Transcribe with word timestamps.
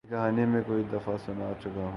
یہ 0.03 0.09
کہانی 0.09 0.45
میں 0.45 0.61
کئی 0.67 0.83
دفعہ 0.93 1.15
سنا 1.25 1.51
چکا 1.61 1.81
ہوں۔ 1.81 1.89